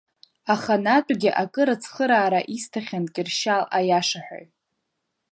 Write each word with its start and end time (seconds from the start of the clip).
Аханатәгьы 0.53 1.31
акыр 1.43 1.69
ацхыраара 1.73 2.41
исҭахьан 2.55 3.05
Кьыршьал 3.13 3.63
аиашаҳәаҩ. 3.77 4.45